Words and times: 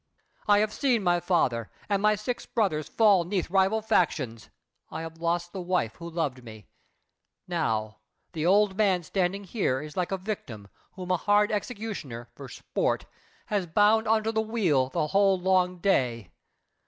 I 0.47 0.57
have 0.57 0.73
seen 0.73 1.03
my 1.03 1.19
father 1.19 1.69
And 1.87 2.01
my 2.01 2.15
six 2.15 2.47
brothers 2.47 2.89
fall 2.89 3.23
'neath 3.23 3.51
rival 3.51 3.83
factions; 3.83 4.49
I 4.89 5.01
have 5.03 5.19
lost 5.19 5.53
the 5.53 5.61
wife 5.61 5.97
who 5.97 6.09
loved 6.09 6.43
me. 6.43 6.65
Now 7.47 7.99
The 8.33 8.43
old 8.43 8.75
man 8.75 9.03
standing 9.03 9.43
here 9.43 9.79
is 9.79 9.95
like 9.95 10.11
a 10.11 10.17
victim 10.17 10.69
Whom 10.93 11.11
a 11.11 11.17
hard 11.17 11.51
executioner, 11.51 12.29
for 12.33 12.49
sport, 12.49 13.05
Has 13.45 13.67
bound 13.67 14.07
unto 14.07 14.31
the 14.31 14.41
wheel 14.41 14.89
the 14.89 15.05
whole 15.05 15.39
long 15.39 15.77
day. 15.77 16.31